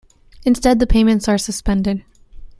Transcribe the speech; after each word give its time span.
Instead 0.45 0.79
the 0.79 0.87
payments 0.87 1.27
are 1.27 1.37
suspended. 1.37 2.03